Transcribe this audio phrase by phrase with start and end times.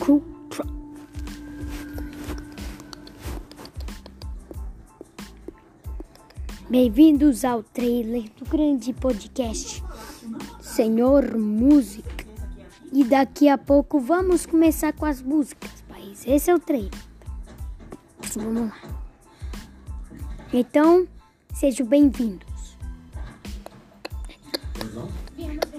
[0.00, 0.20] Cool
[6.68, 9.80] Bem-vindos ao trailer do grande podcast
[10.60, 12.26] Senhor Música.
[12.92, 16.26] E daqui a pouco vamos começar com as músicas, país.
[16.26, 16.90] Esse é o trailer.
[18.34, 18.82] Vamos lá.
[20.52, 21.06] Então,
[21.52, 22.76] sejam bem-vindos.
[25.36, 25.73] Vindo.